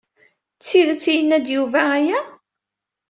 D 0.57 0.61
tidet 0.69 1.05
yenna-d 1.13 1.47
Yuba 1.55 1.81
aya? 1.97 2.19